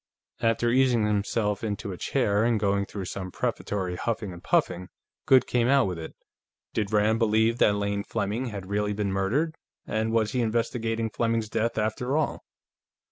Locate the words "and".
2.43-2.59, 4.33-4.43, 9.85-10.11